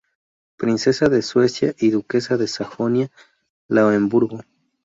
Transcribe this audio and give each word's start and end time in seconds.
Princesa 0.57 1.09
de 1.09 1.21
Suecia 1.21 1.75
y 1.77 1.91
duquesa 1.91 2.35
de 2.35 2.47
Sajonia-Lauemburgo. 2.47 4.39